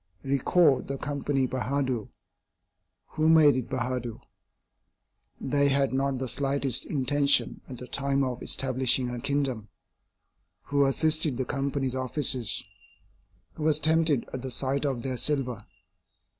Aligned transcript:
Recall 0.23 0.81
the 0.81 0.97
Company 0.97 1.45
Bahadur. 1.45 2.07
Who 3.09 3.29
made 3.29 3.55
it 3.55 3.69
Bahadur? 3.69 4.19
They 5.39 5.69
had 5.69 5.93
not 5.93 6.17
the 6.17 6.27
slightest 6.27 6.87
intention 6.87 7.61
at 7.69 7.77
the 7.77 7.85
time 7.85 8.23
of 8.23 8.41
establishing 8.41 9.11
a 9.11 9.21
kingdom. 9.21 9.69
Who 10.63 10.87
assisted 10.87 11.37
the 11.37 11.45
Company's 11.45 11.93
officers? 11.93 12.63
Who 13.53 13.61
was 13.63 13.79
tempted 13.79 14.25
at 14.33 14.41
the 14.41 14.49
sight 14.49 14.87
of 14.87 15.03
their 15.03 15.17
silver? 15.17 15.67